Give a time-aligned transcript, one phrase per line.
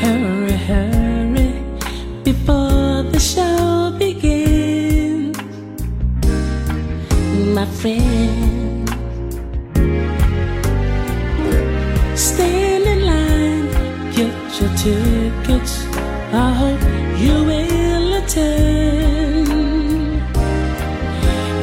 [0.00, 1.50] Hurry, hurry,
[2.24, 5.36] before the show begins.
[7.56, 8.88] My friend,
[12.18, 13.66] stand in line,
[14.16, 15.74] get your tickets.
[16.32, 16.82] I hope
[17.22, 19.48] you will attend.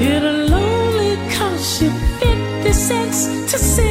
[0.02, 3.20] It'll only cost you 50 cents
[3.52, 3.89] to see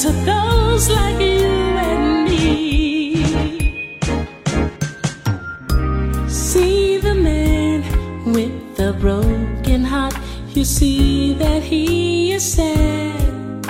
[0.00, 3.22] to those like you and me.
[6.26, 7.84] See the man
[8.24, 10.14] with the broken heart,
[10.54, 13.66] you see that he is sad.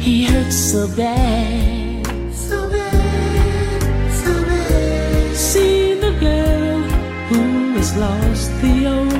[0.00, 2.06] He hurts so bad.
[2.32, 5.36] So bad, so bad.
[5.36, 6.80] See the girl
[7.28, 9.17] who has lost the only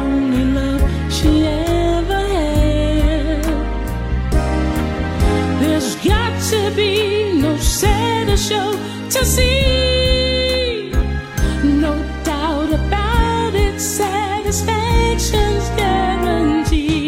[8.49, 10.91] to see.
[11.63, 17.08] No doubt about it, satisfaction's guaranteed.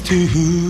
[0.00, 0.67] To who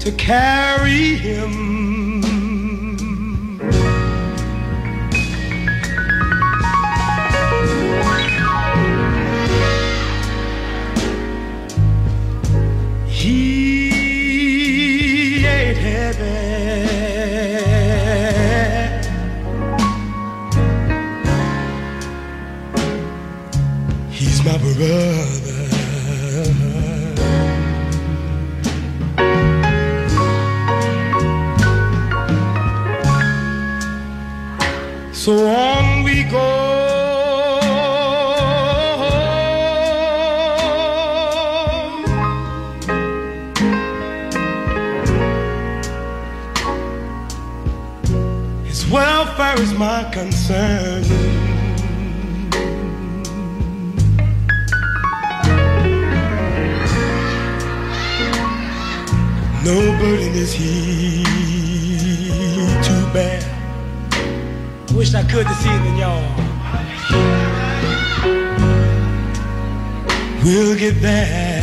[0.00, 1.79] to carry him.
[50.50, 51.02] Concern.
[59.64, 61.22] No burden is he
[62.82, 63.44] too bad.
[64.94, 66.24] Wish I could this evening, y'all.
[70.42, 71.59] We'll get there.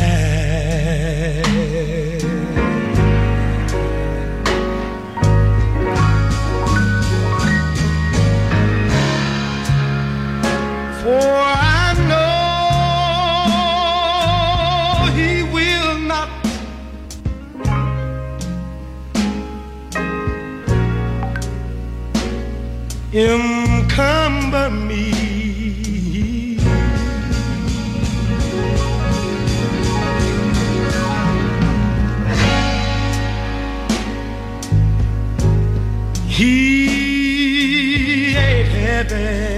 [23.18, 25.10] Encumber me.
[36.28, 39.57] He ain't heavy.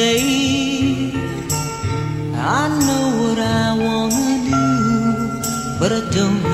[0.00, 0.04] I
[2.86, 3.42] know what I
[3.84, 4.64] wanna do,
[5.80, 6.47] but I don't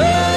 [0.00, 0.27] Oh!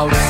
[0.00, 0.29] out.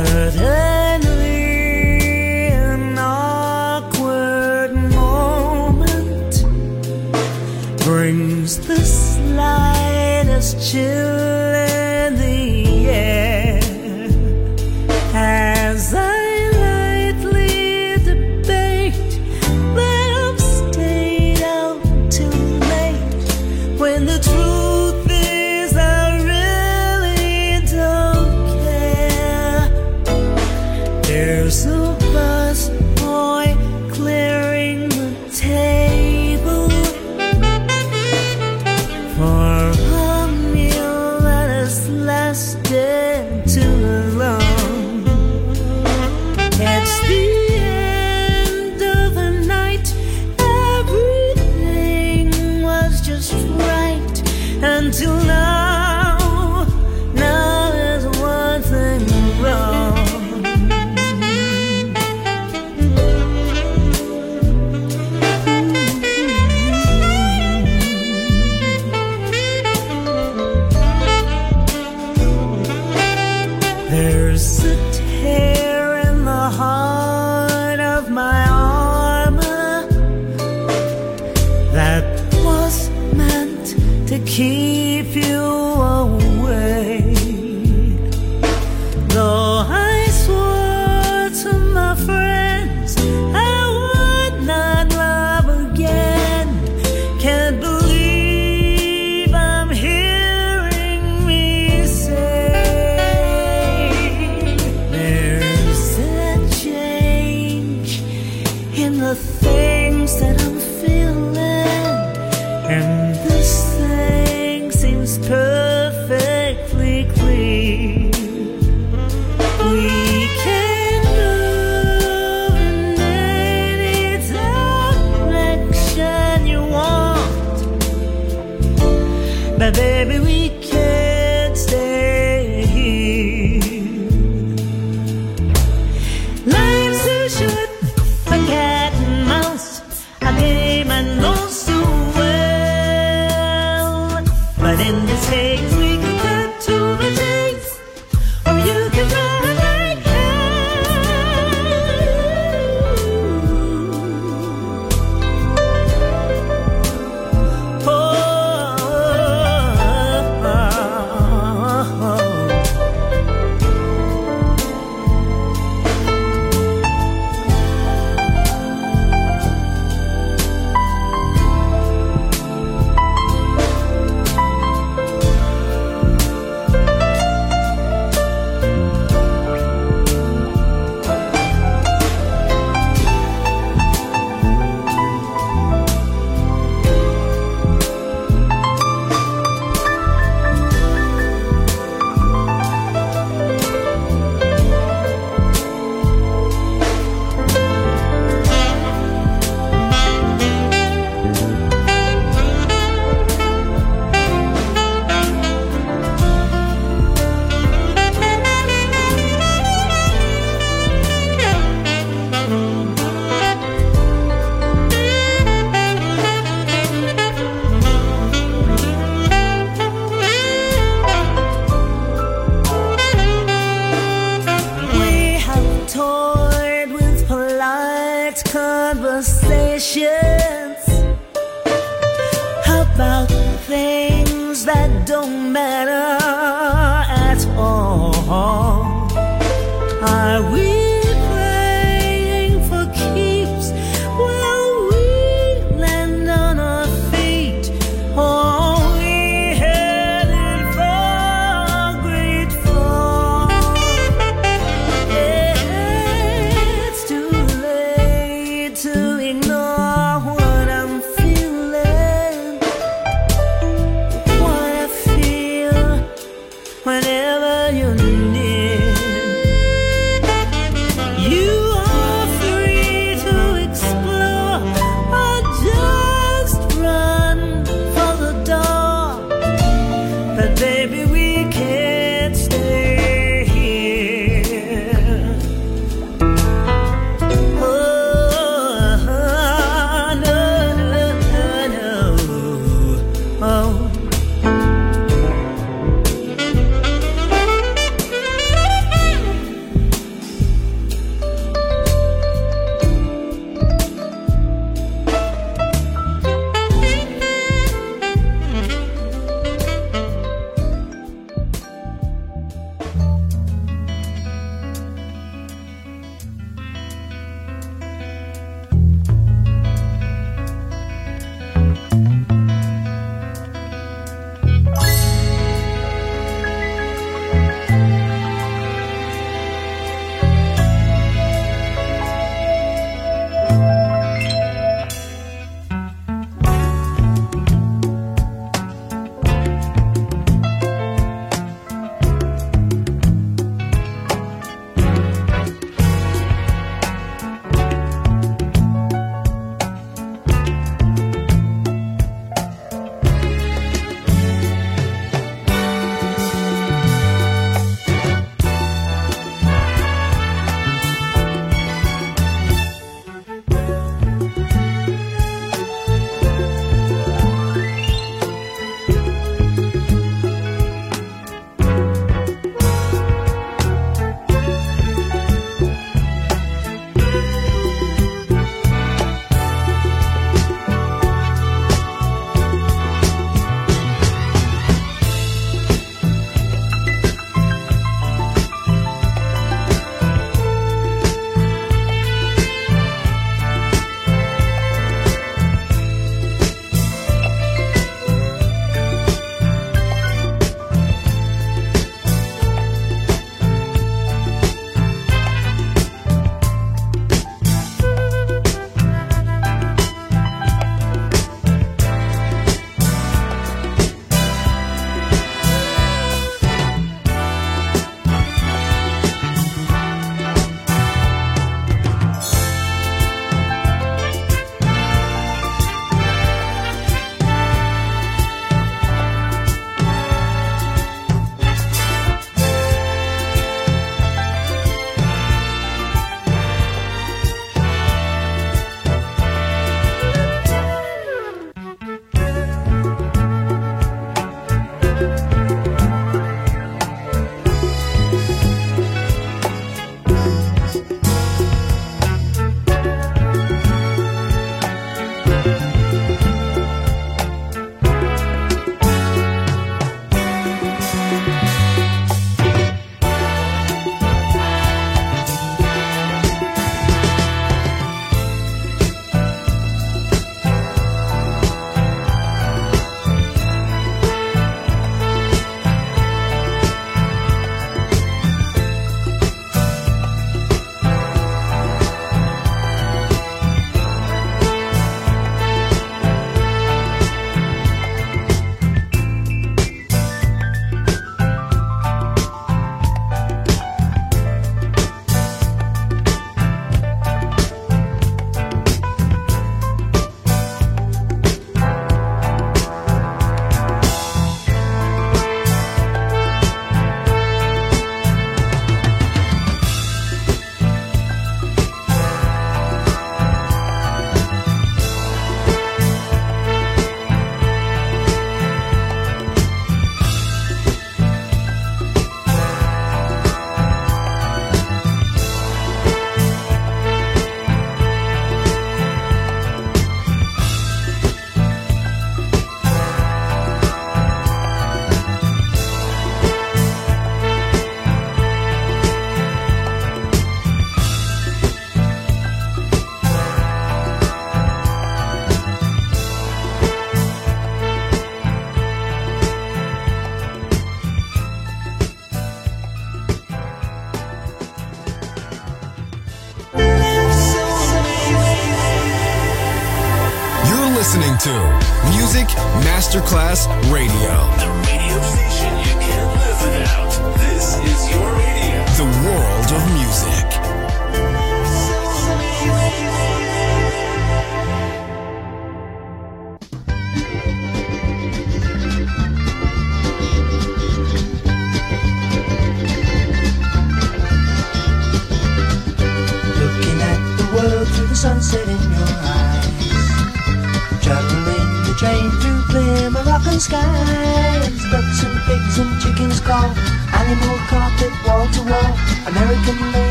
[10.41, 11.70] just chilling.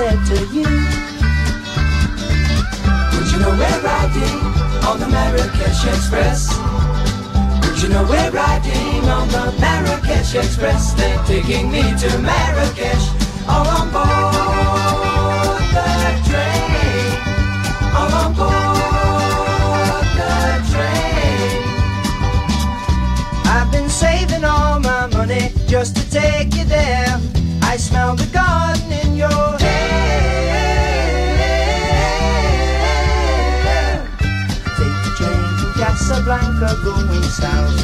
[0.00, 0.70] Said to you.
[3.12, 4.38] Would you know we're riding
[4.88, 6.40] on the Marrakesh Express?
[7.62, 10.94] Would you know we're riding on the Marrakesh Express?
[10.94, 13.06] They're taking me to Marrakesh,
[13.46, 15.90] all on board the
[16.28, 17.12] train,
[17.98, 20.34] all on board the
[20.72, 21.62] train.
[23.54, 27.20] I've been saving all my money just to take you there.
[27.62, 29.59] I smell the garden in your
[36.30, 37.74] Casablanca going south.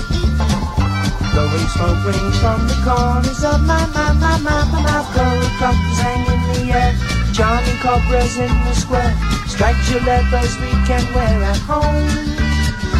[1.34, 5.10] Blowing smoke rings from the corners of my, my, my, my, my mouth.
[5.16, 6.94] Gold coffers hang in the air.
[7.34, 9.12] Charming cobras in the square.
[9.48, 12.06] Stripes your leathers we can wear at home.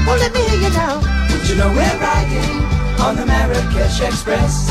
[0.05, 0.99] Well, let me hear you now.
[1.31, 2.67] Would you know we're riding
[2.99, 4.67] on the Marrakesh Express?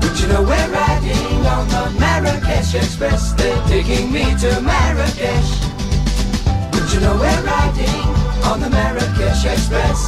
[0.00, 3.34] Would you know we're riding on the Marrakesh Express?
[3.34, 5.60] They're taking me to Marrakesh.
[6.72, 8.07] Would you know we're riding
[8.48, 10.00] on the Marrakesh Express?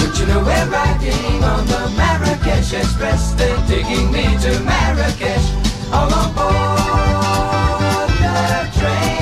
[0.00, 3.32] Would you know we're riding on the Marrakesh Express?
[3.34, 5.46] They're taking me to Marrakesh.
[5.92, 9.21] All on board the train.